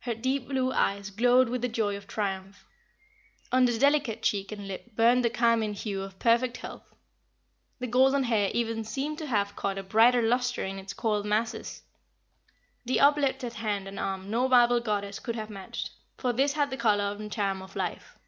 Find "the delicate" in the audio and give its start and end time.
3.64-4.20